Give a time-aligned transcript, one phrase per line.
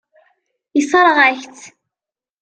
[0.77, 1.63] Yessṛeɣ-ak-tt.